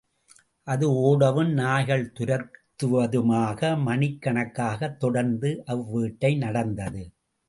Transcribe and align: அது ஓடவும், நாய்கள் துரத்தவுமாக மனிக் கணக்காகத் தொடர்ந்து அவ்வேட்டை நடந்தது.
அது 0.67 0.85
ஓடவும், 1.01 1.51
நாய்கள் 1.51 2.13
துரத்தவுமாக 2.19 3.81
மனிக் 3.81 4.21
கணக்காகத் 4.21 4.97
தொடர்ந்து 4.97 5.63
அவ்வேட்டை 5.67 6.37
நடந்தது. 6.37 7.03